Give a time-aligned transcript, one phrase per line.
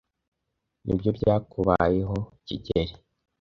[0.85, 2.93] Nibyo byakubayeho, kigeli?